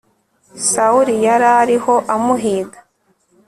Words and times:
sawuli 0.69 1.13
yari 1.25 1.47
ariho 1.61 1.93
amuhiga 2.15 2.77